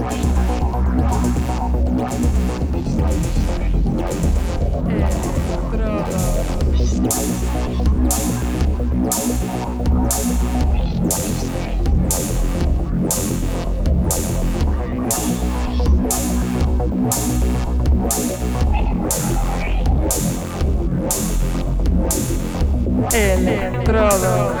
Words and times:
Estrada. 0.00 0.49
Electrodos. 23.12 24.60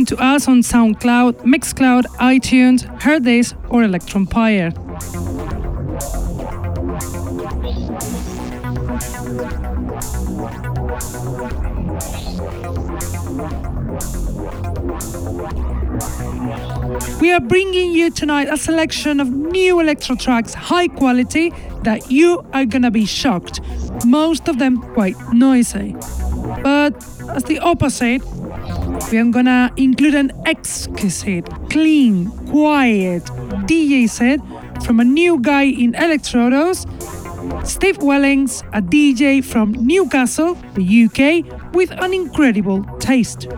Listen 0.00 0.16
to 0.16 0.24
us 0.24 0.48
on 0.48 0.60
SoundCloud, 0.60 1.42
Mixcloud, 1.42 2.04
iTunes, 2.16 2.86
Hearthis, 3.00 3.54
or 3.70 3.82
Electronpire. 3.82 4.72
We 17.20 17.30
are 17.32 17.40
bringing 17.40 17.92
you 17.92 18.10
tonight 18.10 18.48
a 18.50 18.56
selection 18.56 19.20
of 19.20 19.30
new 19.30 19.80
electro 19.80 20.16
tracks, 20.16 20.54
high 20.54 20.88
quality, 20.88 21.52
that 21.82 22.10
you 22.10 22.42
are 22.54 22.64
gonna 22.64 22.90
be 22.90 23.04
shocked. 23.04 23.60
Most 24.06 24.48
of 24.48 24.58
them 24.58 24.78
quite 24.94 25.16
noisy. 25.32 25.94
But 26.62 26.94
as 27.28 27.44
the 27.44 27.58
opposite, 27.60 28.22
we 29.10 29.18
are 29.18 29.24
gonna 29.24 29.72
include 29.76 30.14
an 30.14 30.30
exquisite, 30.46 31.48
clean, 31.68 32.30
quiet 32.48 33.24
DJ 33.66 34.08
set 34.08 34.40
from 34.84 35.00
a 35.00 35.04
new 35.04 35.40
guy 35.40 35.64
in 35.64 35.92
Electrodos, 35.94 36.86
Steve 37.66 37.98
Wellings, 37.98 38.62
a 38.72 38.80
DJ 38.80 39.42
from 39.44 39.72
Newcastle, 39.72 40.54
the 40.74 41.04
UK, 41.04 41.44
with 41.74 41.90
an 41.90 42.14
incredible 42.14 42.84
taste. 42.98 43.48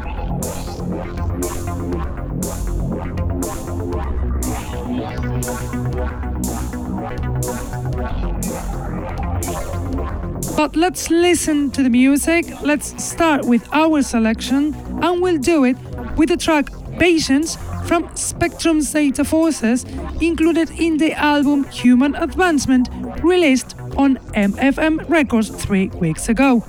But 10.63 10.77
let's 10.77 11.11
listen 11.11 11.73
to 11.73 11.83
the 11.83 11.91
music. 11.91 12.47
Let's 12.63 13.03
start 13.03 13.45
with 13.45 13.69
our 13.73 14.01
selection, 14.01 14.73
and 15.03 15.21
we'll 15.21 15.41
do 15.41 15.65
it 15.65 15.77
with 16.17 16.29
the 16.29 16.37
track 16.37 16.71
Patience 17.01 17.57
from 17.89 18.09
Spectrum's 18.15 18.93
Data 18.93 19.25
Forces, 19.25 19.85
included 20.21 20.71
in 20.79 20.99
the 20.99 21.15
album 21.15 21.65
Human 21.65 22.15
Advancement, 22.15 22.89
released 23.25 23.75
on 23.97 24.19
MFM 24.37 25.09
Records 25.09 25.49
three 25.49 25.89
weeks 26.01 26.29
ago. 26.29 26.61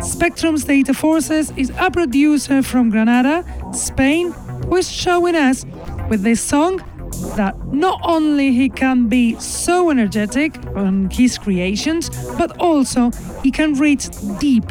Spectrum's 0.00 0.64
Data 0.64 0.92
Forces 0.92 1.54
is 1.56 1.72
a 1.78 1.90
producer 1.90 2.62
from 2.62 2.90
Granada, 2.90 3.46
Spain, 3.72 4.32
who 4.66 4.76
is 4.76 4.92
showing 4.92 5.36
us 5.36 5.64
with 6.10 6.20
this 6.20 6.42
song 6.42 6.82
that 7.36 7.56
not 7.72 8.00
only 8.04 8.52
he 8.52 8.68
can 8.68 9.08
be 9.08 9.38
so 9.40 9.90
energetic 9.90 10.54
on 10.76 11.10
his 11.10 11.38
creations, 11.38 12.10
but 12.36 12.56
also 12.58 13.10
he 13.42 13.50
can 13.50 13.74
reach 13.74 14.08
deep, 14.38 14.64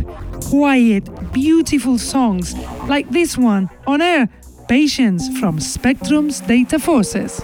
quiet, 0.50 1.04
beautiful 1.32 1.98
songs 1.98 2.56
like 2.88 3.10
this 3.10 3.38
one 3.38 3.70
on 3.88 4.02
air, 4.02 4.30
Patience 4.68 5.28
from 5.40 5.60
Spectrum's 5.60 6.40
Data 6.40 6.80
Forces. 6.80 7.42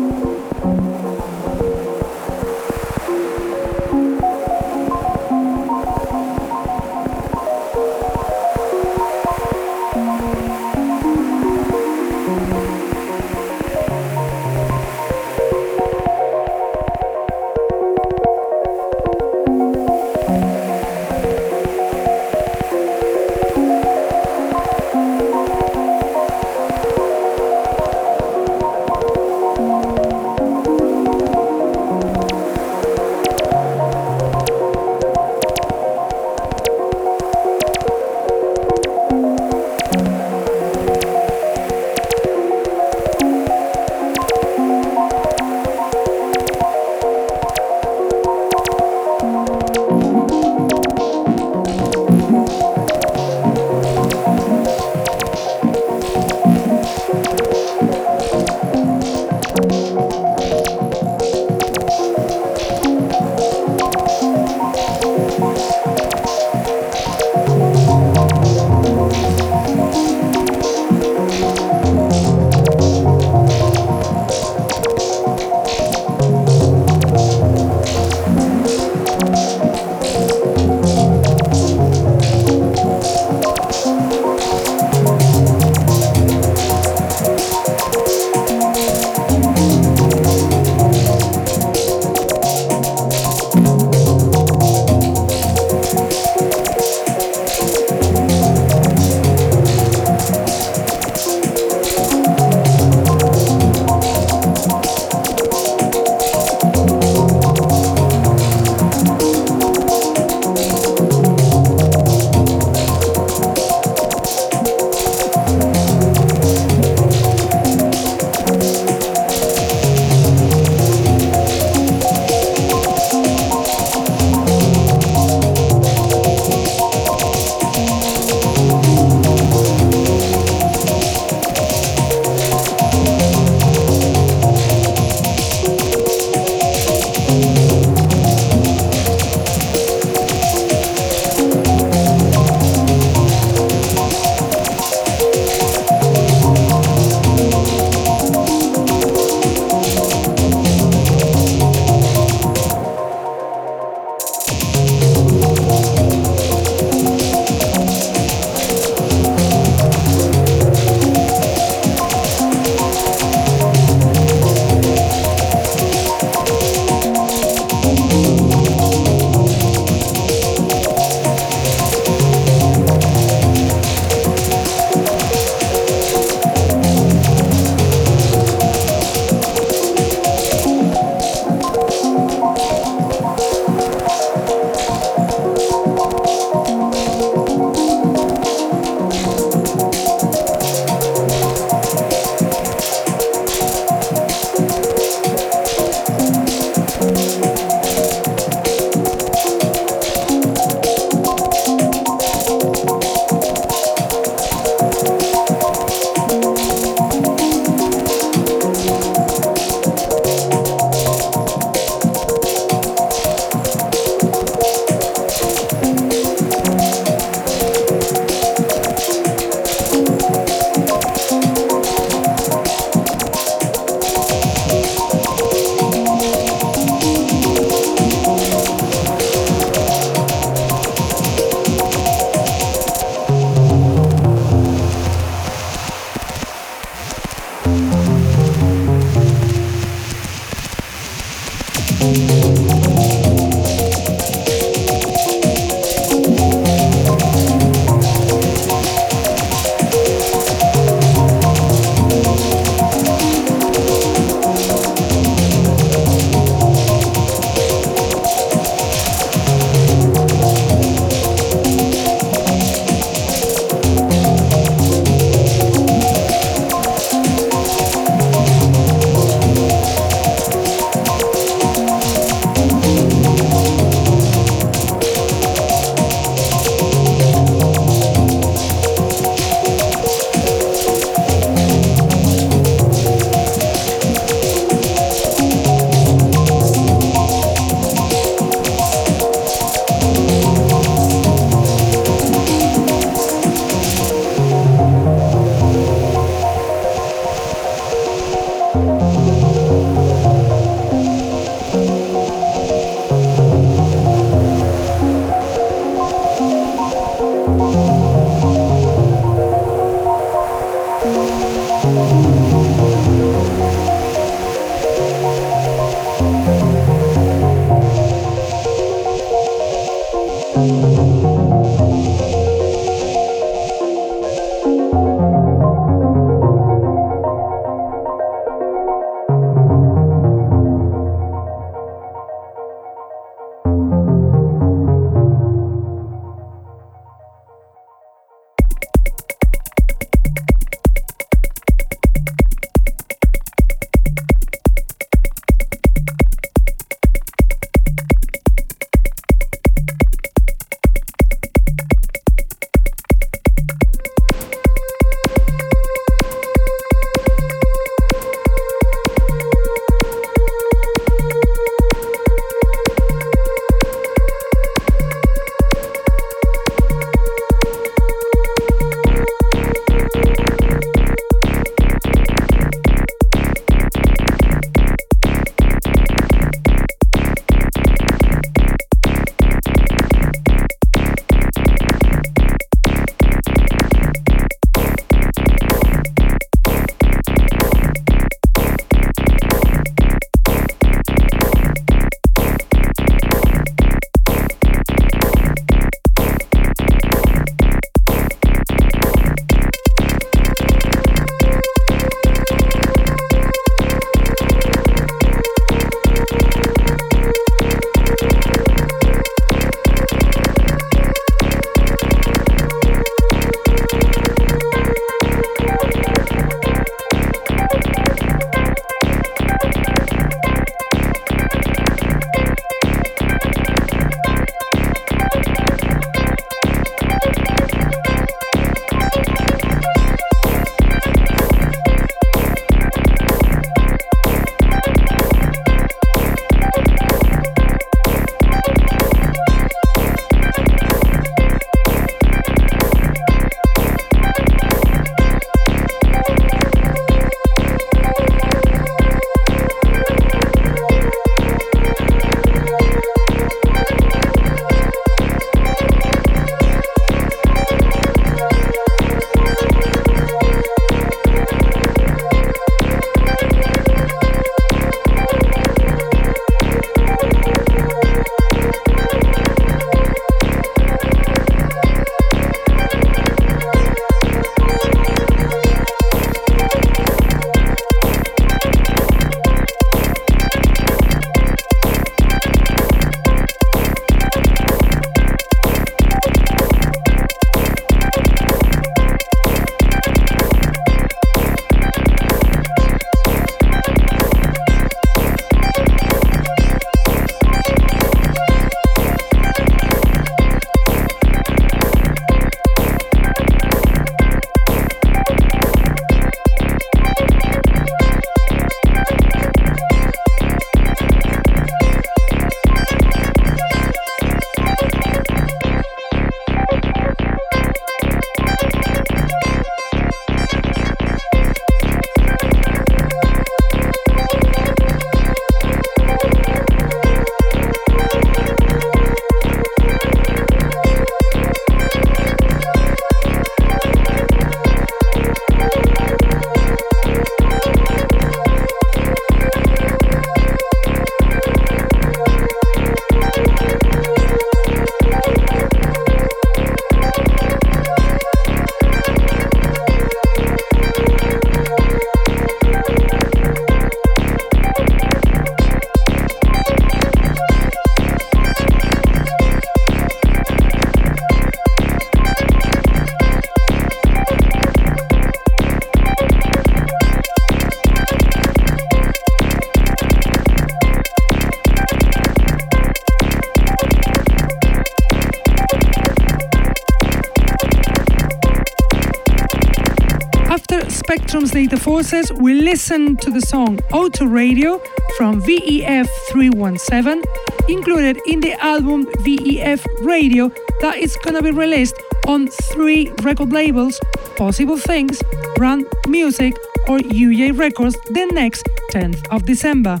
Data 581.60 581.76
Forces, 581.76 582.32
we 582.32 582.54
listen 582.54 583.18
to 583.18 583.30
the 583.30 583.42
song 583.42 583.78
Auto 583.92 584.24
Radio 584.24 584.80
from 585.18 585.42
VEF 585.42 586.08
317, 586.30 587.22
included 587.68 588.18
in 588.26 588.40
the 588.40 588.54
album 588.64 589.04
VEF 589.18 589.84
Radio 590.00 590.50
that 590.80 590.96
is 590.96 591.18
gonna 591.22 591.42
be 591.42 591.50
released 591.50 591.94
on 592.26 592.48
three 592.72 593.12
record 593.20 593.52
labels 593.52 594.00
Possible 594.36 594.78
Things, 594.78 595.22
Brand 595.54 595.84
Music, 596.08 596.56
or 596.88 596.96
UJ 596.96 597.58
Records 597.58 597.94
the 598.06 598.24
next 598.32 598.66
10th 598.92 599.22
of 599.28 599.44
December. 599.44 600.00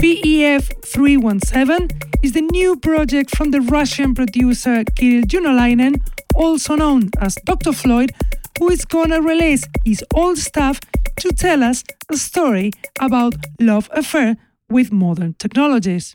VEF 0.00 0.72
317 0.86 2.00
is 2.22 2.32
the 2.32 2.40
new 2.40 2.76
project 2.76 3.36
from 3.36 3.50
the 3.50 3.60
Russian 3.60 4.14
producer 4.14 4.84
Kirill 4.96 5.24
Junolainen, 5.24 6.00
also 6.34 6.76
known 6.76 7.10
as 7.20 7.34
Dr. 7.44 7.72
Floyd, 7.72 8.14
who 8.58 8.70
is 8.70 8.84
gonna 8.84 9.20
release 9.20 9.64
his 9.84 10.04
old 10.14 10.38
stuff 10.38 10.80
to 11.16 11.30
tell 11.30 11.62
us 11.62 11.84
a 12.10 12.16
story 12.16 12.70
about 13.00 13.34
love 13.60 13.88
affair 13.92 14.36
with 14.68 14.92
modern 14.92 15.34
technologies. 15.34 16.14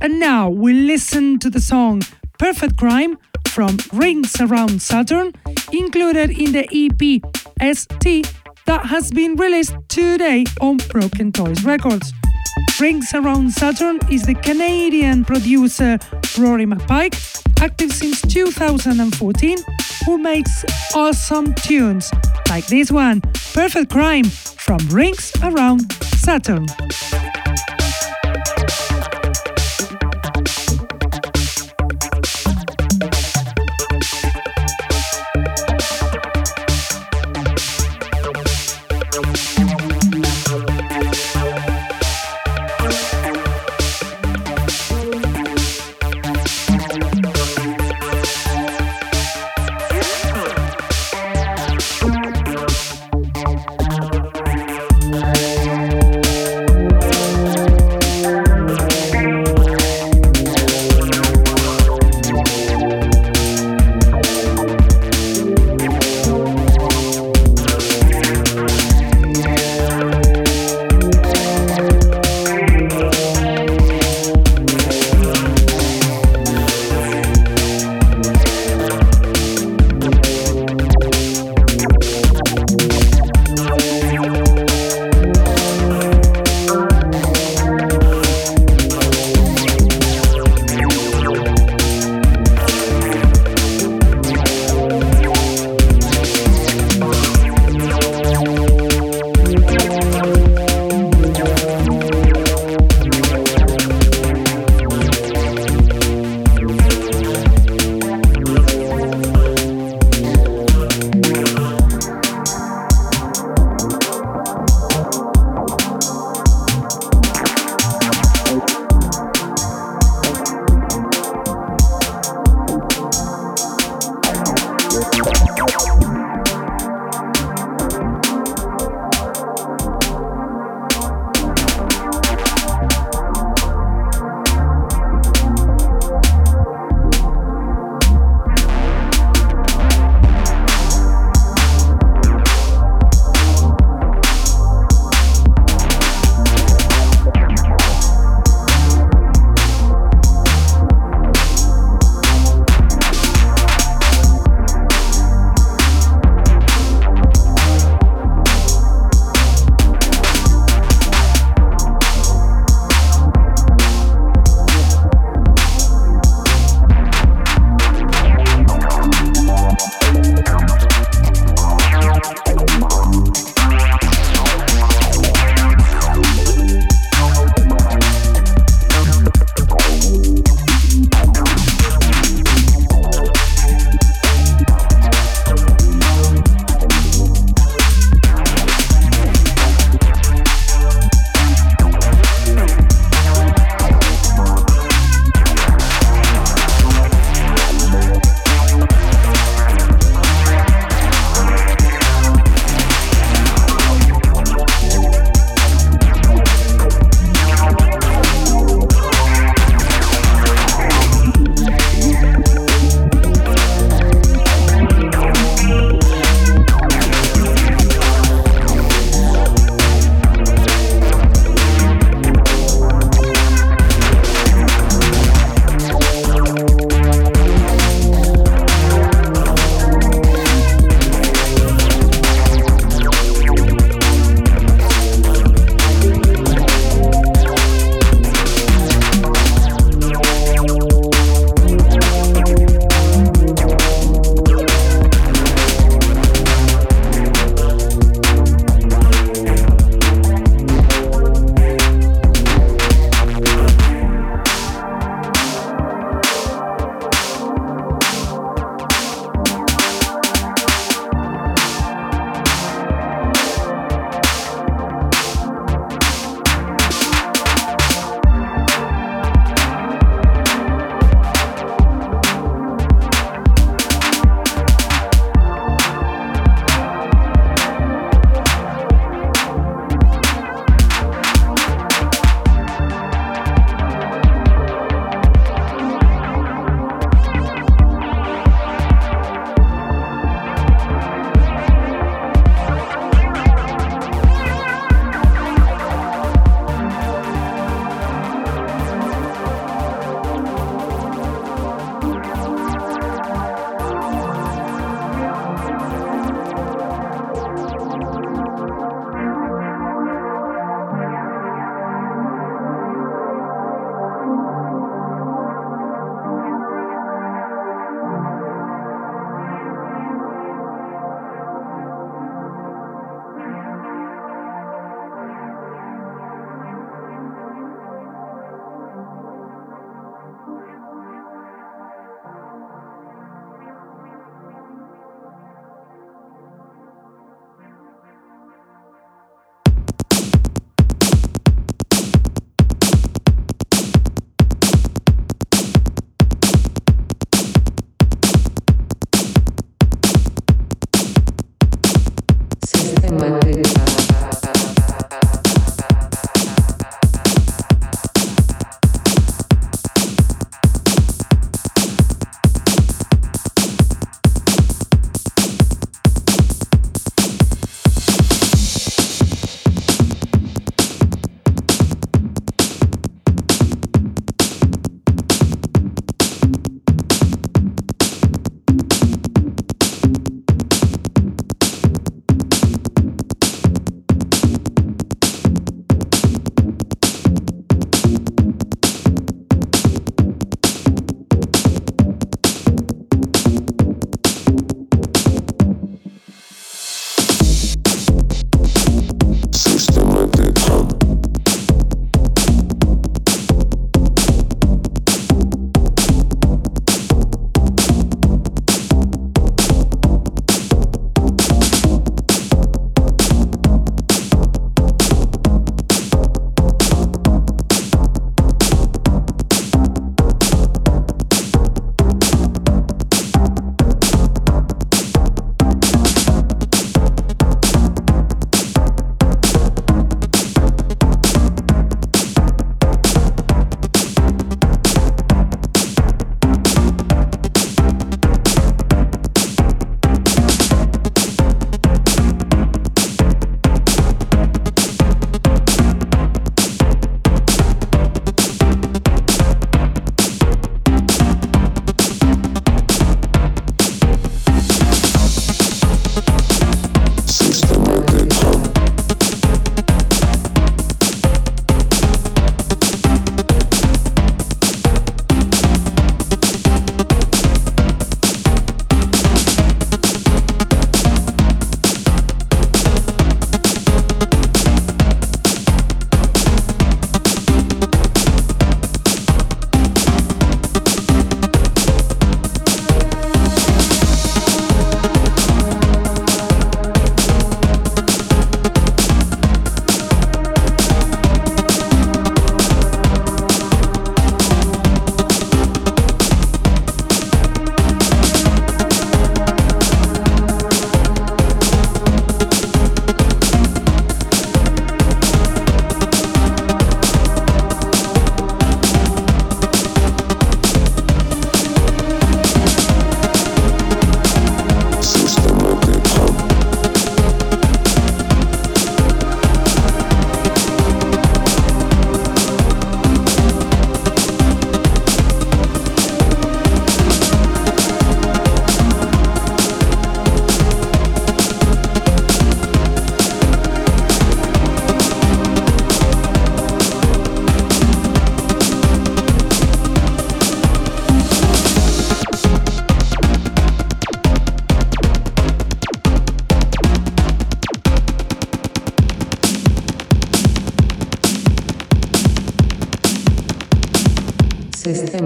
And 0.00 0.20
now 0.20 0.48
we 0.48 0.72
listen 0.72 1.38
to 1.40 1.50
the 1.50 1.60
song 1.60 2.02
Perfect 2.38 2.76
Crime 2.76 3.18
from 3.48 3.78
Rings 3.92 4.40
Around 4.40 4.80
Saturn, 4.80 5.32
included 5.72 6.30
in 6.30 6.52
the 6.52 6.68
EP 6.72 7.20
ST 7.74 8.32
that 8.66 8.86
has 8.86 9.10
been 9.10 9.34
released 9.34 9.74
today 9.88 10.44
on 10.60 10.76
Broken 10.88 11.32
Toys 11.32 11.64
Records. 11.64 12.12
Rings 12.80 13.12
Around 13.12 13.50
Saturn 13.50 13.98
is 14.10 14.22
the 14.24 14.34
Canadian 14.34 15.24
producer 15.24 15.98
Rory 16.38 16.66
McPike, 16.66 17.16
active 17.60 17.92
since 17.92 18.20
2014, 18.22 19.58
who 20.06 20.18
makes 20.18 20.64
awesome 20.94 21.54
tunes 21.54 22.10
like 22.48 22.66
this 22.66 22.90
one, 22.90 23.20
Perfect 23.54 23.90
Crime 23.90 24.24
from 24.24 24.78
Rings 24.90 25.32
Around 25.42 25.92
Saturn. 25.92 26.66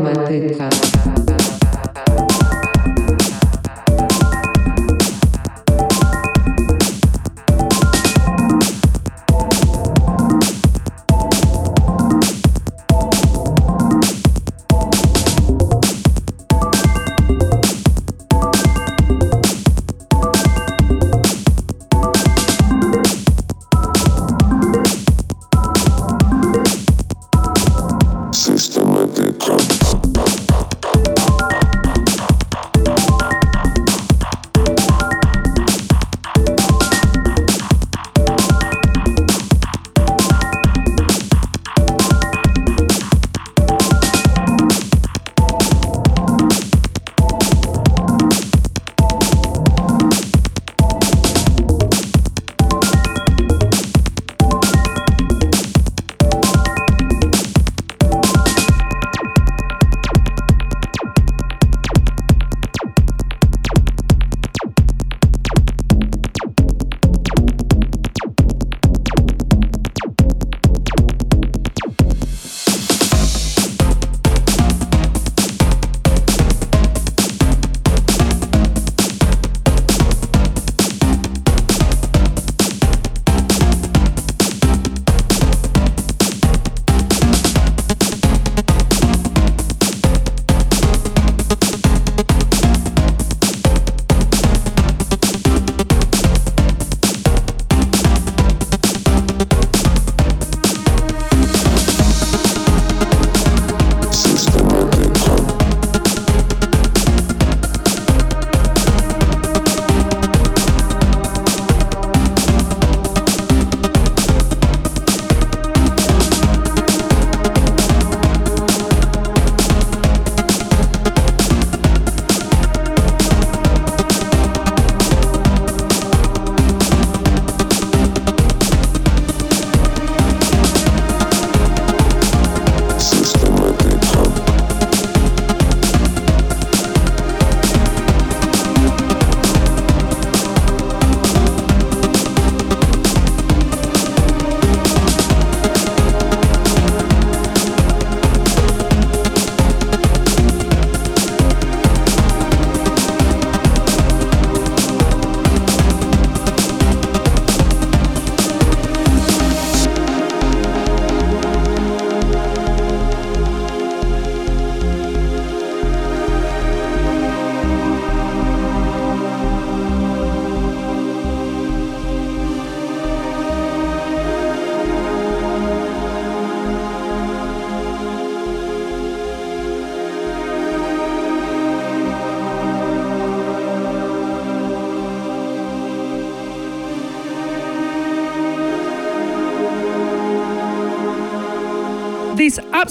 matemática 0.03 0.72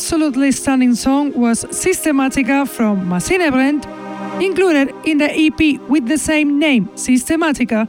absolutely 0.02 0.52
stunning 0.52 0.96
song 0.96 1.32
was 1.34 1.64
Systematica 1.66 2.68
from 2.68 3.08
Machine 3.08 3.52
Brand, 3.52 3.86
included 4.42 4.92
in 5.06 5.20
the 5.20 5.30
EP 5.32 5.80
with 5.88 6.08
the 6.08 6.18
same 6.18 6.58
name, 6.58 6.88
Systematica, 6.96 7.88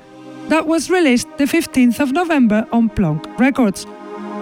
that 0.49 0.67
was 0.67 0.91
released 0.91 1.27
the 1.39 1.45
15th 1.45 2.01
of 2.01 2.13
November 2.13 2.67
on 2.71 2.91
Plonk 2.91 3.27
Records. 3.39 3.87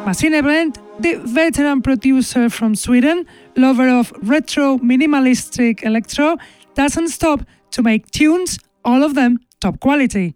Machine 0.05 0.43
Brand, 0.43 0.81
the 0.99 1.15
veteran 1.25 1.81
producer 1.81 2.51
from 2.51 2.75
Sweden, 2.75 3.25
lover 3.57 3.89
of 3.89 4.13
retro 4.21 4.79
minimalistic 4.79 5.85
electro, 5.85 6.39
doesn't 6.75 7.11
stop 7.11 7.41
to 7.71 7.85
make 7.85 8.11
tunes, 8.11 8.59
all 8.85 9.05
of 9.05 9.15
them 9.15 9.39
top 9.61 9.79
quality. 9.79 10.35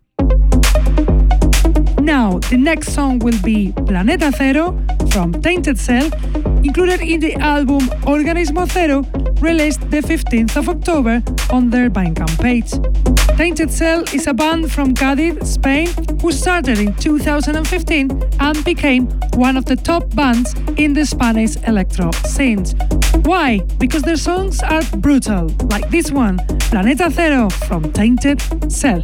Now, 2.00 2.38
the 2.50 2.58
next 2.58 2.92
song 2.92 3.18
will 3.18 3.40
be 3.42 3.72
Planeta 3.72 4.30
Zero 4.30 4.78
from 5.10 5.32
Tainted 5.42 5.80
Cell 5.80 6.10
included 6.64 7.00
in 7.02 7.20
the 7.20 7.34
album 7.36 7.80
Organismo 8.06 8.68
Zero, 8.70 9.04
released 9.40 9.80
the 9.90 10.00
15th 10.00 10.56
of 10.56 10.68
October 10.68 11.22
on 11.50 11.70
their 11.70 11.90
Bandcamp 11.90 12.40
page. 12.40 12.72
Tainted 13.36 13.70
Cell 13.70 14.02
is 14.12 14.26
a 14.26 14.34
band 14.34 14.72
from 14.72 14.94
Cádiz, 14.94 15.44
Spain, 15.46 15.88
who 16.20 16.32
started 16.32 16.78
in 16.78 16.94
2015 16.94 18.22
and 18.40 18.64
became 18.64 19.06
one 19.34 19.56
of 19.56 19.64
the 19.66 19.76
top 19.76 20.08
bands 20.14 20.54
in 20.76 20.94
the 20.94 21.04
Spanish 21.04 21.56
electro 21.66 22.10
scene. 22.26 22.64
Why? 23.24 23.58
Because 23.78 24.02
their 24.02 24.16
songs 24.16 24.62
are 24.62 24.82
brutal, 24.98 25.48
like 25.70 25.90
this 25.90 26.10
one, 26.10 26.38
Planeta 26.70 27.10
Zero 27.10 27.50
from 27.50 27.92
Tainted 27.92 28.40
Cell. 28.72 29.02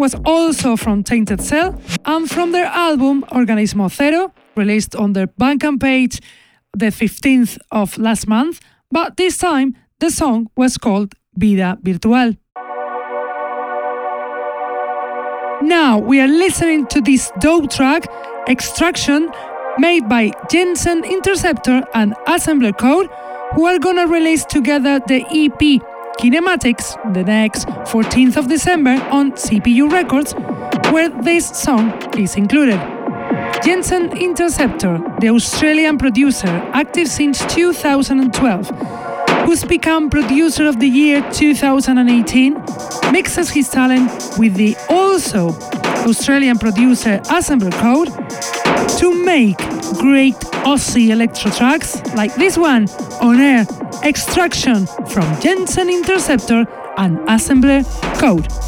Was 0.00 0.14
also 0.24 0.76
from 0.76 1.04
Tainted 1.04 1.42
Cell 1.42 1.78
and 2.06 2.28
from 2.28 2.52
their 2.52 2.64
album 2.64 3.22
Organismo 3.30 3.90
Zero, 3.94 4.32
released 4.56 4.96
on 4.96 5.12
their 5.12 5.26
Bandcamp 5.26 5.78
page 5.78 6.20
the 6.72 6.86
15th 6.86 7.58
of 7.70 7.98
last 7.98 8.26
month, 8.26 8.60
but 8.90 9.18
this 9.18 9.36
time 9.36 9.76
the 9.98 10.10
song 10.10 10.48
was 10.56 10.78
called 10.78 11.14
Vida 11.34 11.76
Virtual. 11.82 12.34
Now 15.62 15.98
we 15.98 16.18
are 16.18 16.28
listening 16.28 16.86
to 16.86 17.02
this 17.02 17.30
dope 17.38 17.70
track, 17.70 18.06
Extraction, 18.48 19.30
made 19.76 20.08
by 20.08 20.32
Jensen 20.50 21.04
Interceptor 21.04 21.82
and 21.92 22.14
Assembler 22.26 22.72
Code, 22.76 23.10
who 23.52 23.66
are 23.66 23.78
gonna 23.78 24.06
release 24.06 24.46
together 24.46 24.98
the 25.06 25.20
EP 25.28 25.82
Kinematics 26.18 27.14
the 27.14 27.22
next 27.24 27.66
14th 27.90 28.36
of 28.36 28.46
December 28.46 28.94
on 29.10 29.32
CPU 29.32 29.90
Records, 29.90 30.32
where 30.92 31.08
this 31.08 31.48
song 31.48 31.90
is 32.16 32.36
included. 32.36 32.78
Jensen 33.64 34.16
Interceptor, 34.16 35.02
the 35.18 35.28
Australian 35.28 35.98
producer, 35.98 36.46
active 36.72 37.08
since 37.08 37.44
2012, 37.46 38.68
who's 39.44 39.64
become 39.64 40.08
Producer 40.08 40.68
of 40.68 40.78
the 40.78 40.86
Year 40.86 41.28
2018, 41.32 42.54
mixes 43.10 43.50
his 43.50 43.68
talent 43.68 44.08
with 44.38 44.54
the 44.54 44.76
also 44.88 45.48
Australian 46.08 46.58
producer 46.58 47.18
Assembler 47.24 47.72
Code 47.80 48.08
to 49.00 49.24
make 49.24 49.58
great 49.98 50.36
Aussie 50.62 51.10
electro 51.10 51.50
tracks 51.50 52.00
like 52.14 52.32
this 52.36 52.56
one 52.56 52.88
on 53.20 53.40
air 53.40 53.66
Extraction 54.04 54.86
from 55.08 55.40
Jensen 55.40 55.90
Interceptor 55.90 56.64
and 57.00 57.18
Assembler 57.26 57.82
Code. 58.20 58.59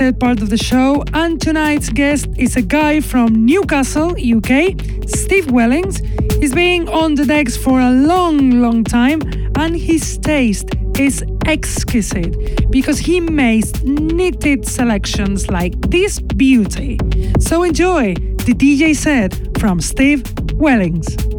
Part 0.00 0.40
of 0.40 0.48
the 0.48 0.56
show, 0.56 1.04
and 1.12 1.38
tonight's 1.38 1.90
guest 1.90 2.26
is 2.38 2.56
a 2.56 2.62
guy 2.62 3.00
from 3.00 3.44
Newcastle, 3.44 4.12
UK, 4.12 4.74
Steve 5.06 5.50
Wellings. 5.50 6.00
He's 6.40 6.54
been 6.54 6.88
on 6.88 7.16
the 7.16 7.26
decks 7.26 7.56
for 7.56 7.80
a 7.80 7.90
long, 7.90 8.62
long 8.62 8.82
time, 8.82 9.20
and 9.58 9.76
his 9.76 10.16
taste 10.16 10.70
is 10.98 11.22
exquisite 11.44 12.70
because 12.70 12.98
he 12.98 13.20
makes 13.20 13.72
knitted 13.82 14.66
selections 14.66 15.48
like 15.50 15.78
this 15.90 16.18
beauty. 16.18 16.98
So 17.38 17.62
enjoy 17.62 18.14
the 18.46 18.54
DJ 18.54 18.96
set 18.96 19.38
from 19.58 19.80
Steve 19.80 20.22
Wellings. 20.54 21.29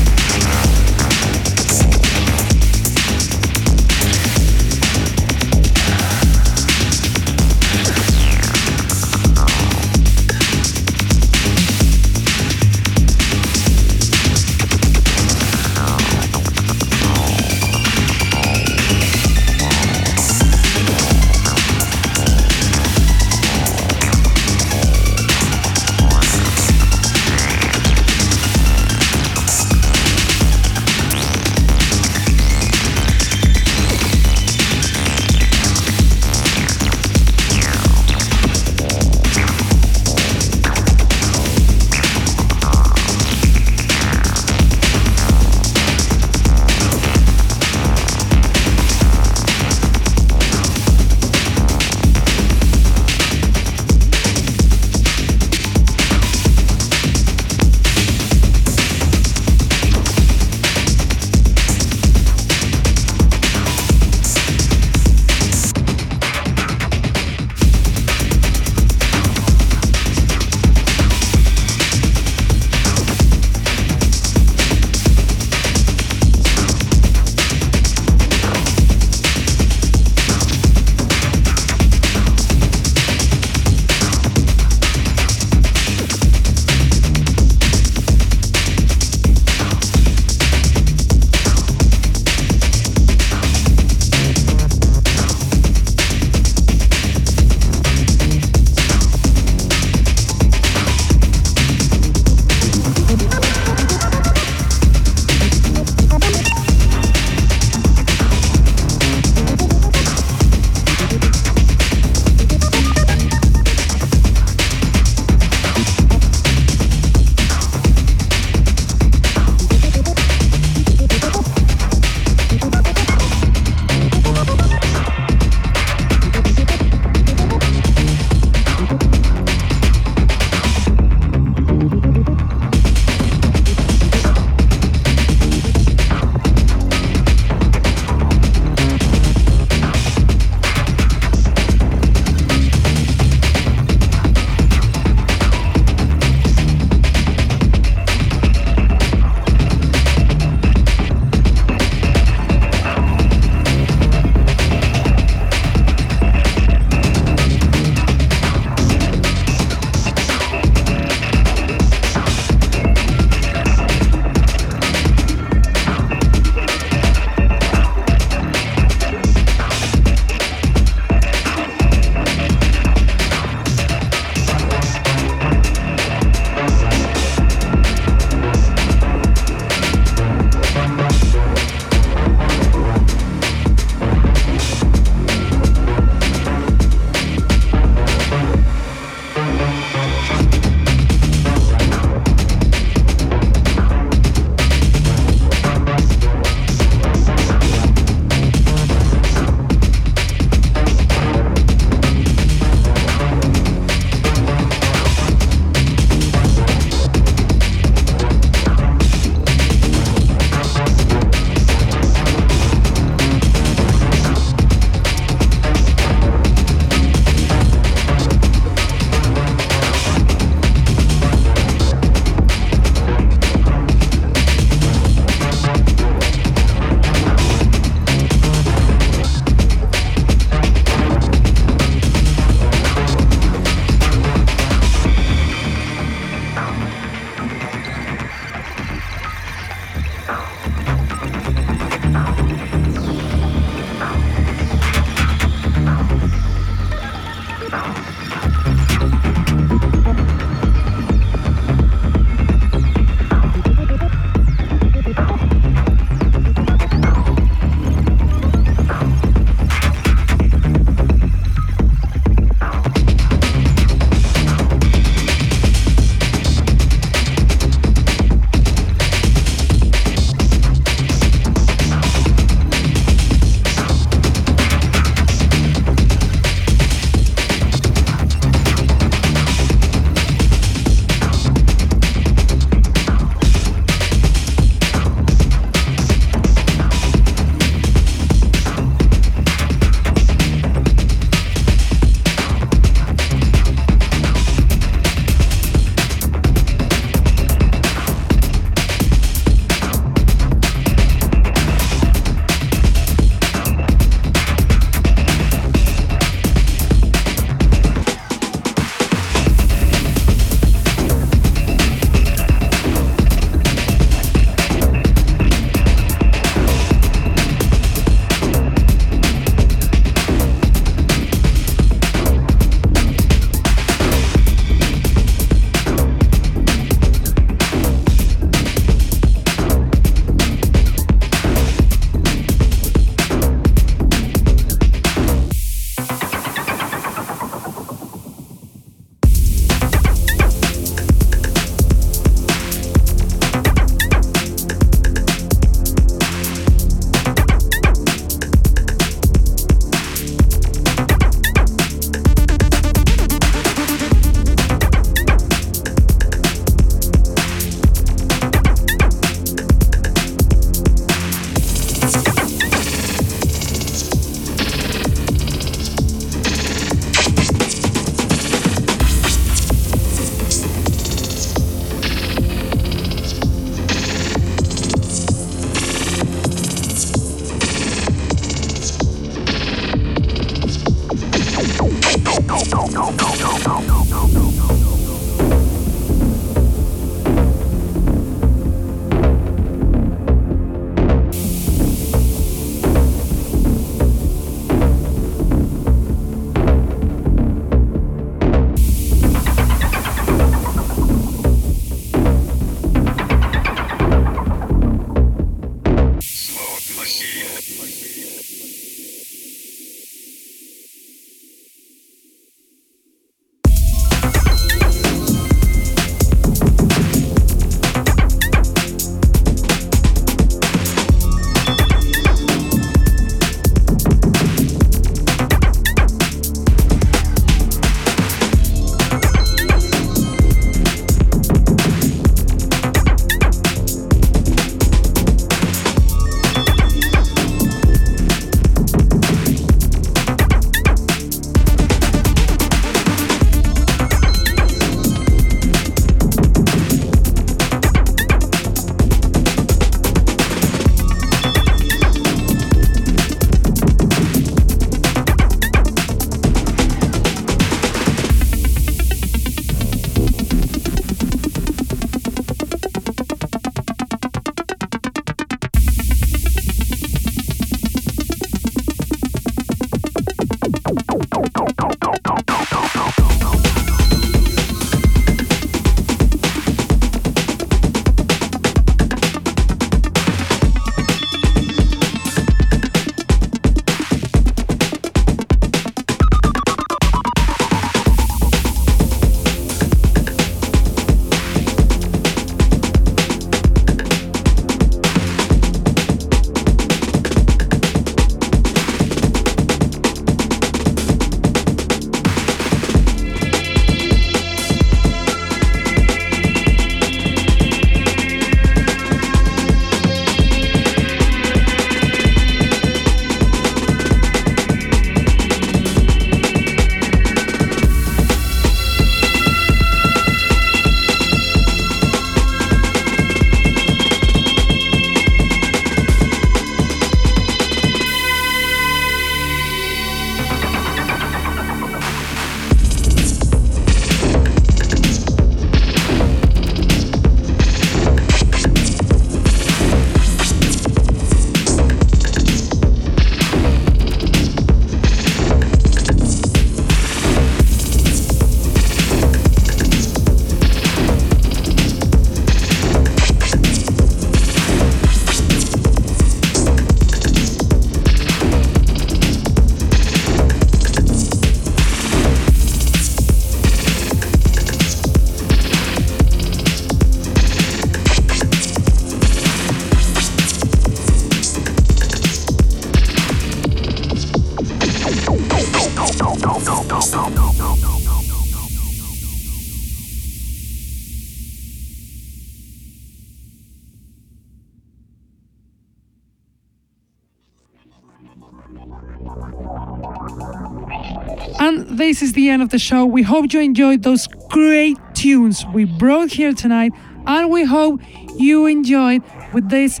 This 592.18 592.30
is 592.30 592.32
the 592.32 592.48
end 592.48 592.62
of 592.62 592.70
the 592.70 592.80
show. 592.80 593.06
We 593.06 593.22
hope 593.22 593.52
you 593.52 593.60
enjoyed 593.60 594.02
those 594.02 594.26
great 594.26 594.96
tunes 595.14 595.64
we 595.72 595.84
brought 595.84 596.32
here 596.32 596.52
tonight, 596.52 596.92
and 597.26 597.48
we 597.48 597.62
hope 597.62 598.00
you 598.36 598.66
enjoyed 598.66 599.22
with 599.52 599.68
this 599.70 600.00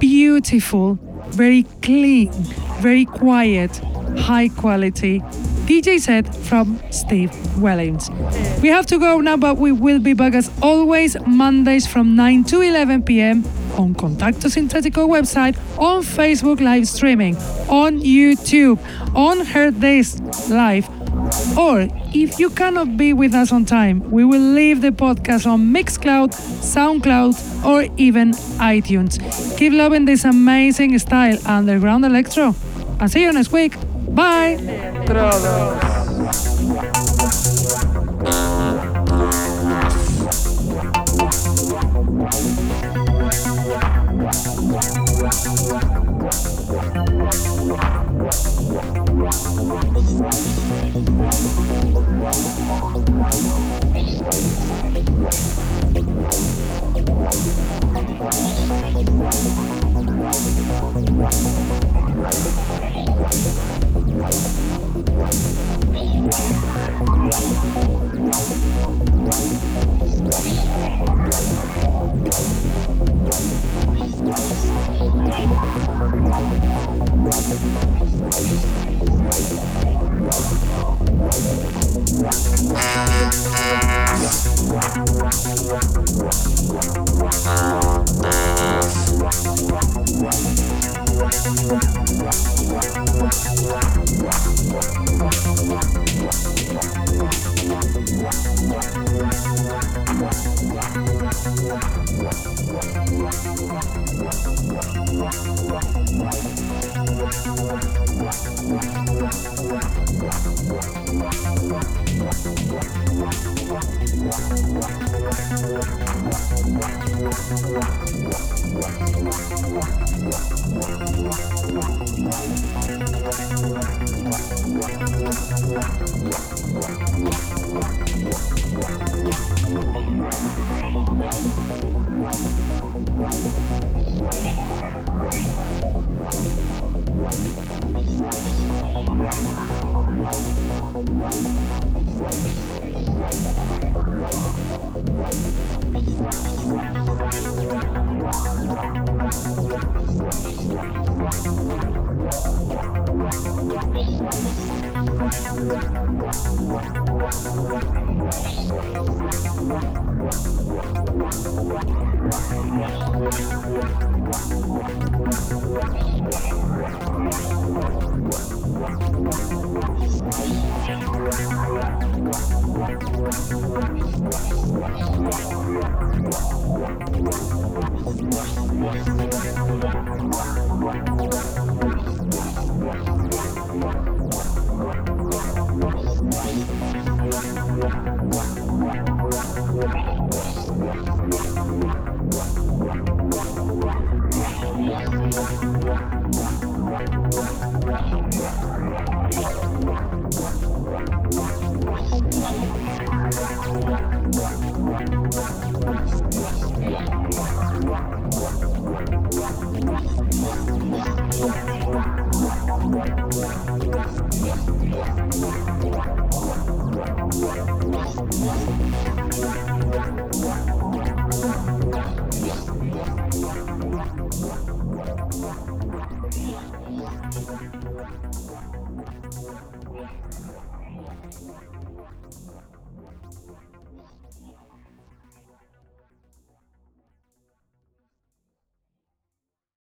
beautiful, 0.00 0.98
very 1.28 1.62
clean, 1.80 2.32
very 2.80 3.04
quiet, 3.04 3.76
high 4.18 4.48
quality 4.48 5.20
DJ 5.66 6.00
set 6.00 6.34
from 6.34 6.82
Steve 6.90 7.30
Wellings. 7.56 8.10
We 8.60 8.68
have 8.70 8.86
to 8.86 8.98
go 8.98 9.20
now, 9.20 9.36
but 9.36 9.58
we 9.58 9.70
will 9.70 10.00
be 10.00 10.14
back 10.14 10.34
as 10.34 10.50
always 10.60 11.16
Mondays 11.24 11.86
from 11.86 12.16
9 12.16 12.42
to 12.44 12.62
11 12.62 13.04
p.m. 13.04 13.44
on 13.78 13.94
Contacto 13.94 14.50
Sintetico 14.50 15.06
website, 15.08 15.56
on 15.78 16.02
Facebook 16.02 16.60
live 16.60 16.88
streaming, 16.88 17.36
on 17.68 18.00
YouTube, 18.00 18.80
on 19.14 19.46
Her 19.46 19.70
Days 19.70 20.20
Live. 20.50 21.01
Or 21.56 21.88
if 22.14 22.38
you 22.38 22.50
cannot 22.50 22.96
be 22.96 23.12
with 23.12 23.34
us 23.34 23.52
on 23.52 23.64
time, 23.64 24.10
we 24.10 24.24
will 24.24 24.40
leave 24.40 24.80
the 24.80 24.90
podcast 24.90 25.46
on 25.46 25.72
Mixcloud, 25.72 26.32
SoundCloud, 26.32 27.64
or 27.64 27.92
even 27.96 28.32
iTunes. 28.58 29.18
Keep 29.58 29.74
loving 29.74 30.04
this 30.04 30.24
amazing 30.24 30.98
style, 30.98 31.38
underground 31.46 32.04
electro. 32.04 32.54
I'll 33.00 33.08
see 33.08 33.22
you 33.22 33.32
next 33.32 33.52
week. 33.52 33.76
Bye. 34.14 35.91
Right. 58.82 59.22
Wow. 80.22 80.62